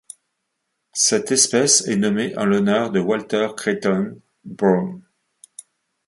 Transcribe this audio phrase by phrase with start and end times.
[0.95, 4.99] Cette espèce est nommée en l'honneur de Walter Creighton Brown.